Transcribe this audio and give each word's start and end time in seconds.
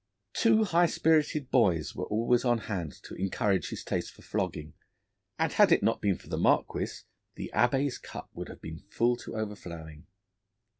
Two 0.33 0.63
high 0.63 0.87
spirited 0.87 1.51
boys 1.51 1.93
were 1.95 2.07
always 2.07 2.43
at 2.43 2.61
hand 2.61 2.91
to 3.03 3.13
encourage 3.13 3.69
his 3.69 3.83
taste 3.83 4.09
for 4.09 4.23
flogging, 4.23 4.73
and 5.37 5.51
had 5.53 5.71
it 5.71 5.83
not 5.83 6.01
been 6.01 6.17
for 6.17 6.27
the 6.27 6.39
Marquis, 6.39 7.03
the 7.35 7.51
Abbé's 7.53 7.99
cup 7.99 8.27
would 8.33 8.49
have 8.49 8.61
been 8.63 8.79
full 8.89 9.15
to 9.17 9.35
overflowing. 9.35 10.07